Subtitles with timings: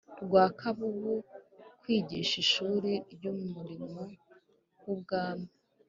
[0.23, 1.13] Rwakabubu
[1.81, 3.99] kwigisha Ishuri ry Umurimo
[4.85, 5.49] w Ubwami